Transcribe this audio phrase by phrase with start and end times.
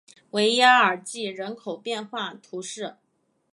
[0.31, 2.97] 维耶尔济人口变化图示